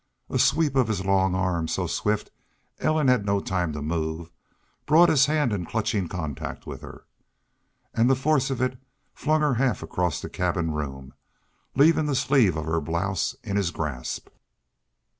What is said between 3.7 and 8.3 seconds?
to move, brought his hand in clutching contact with her. And the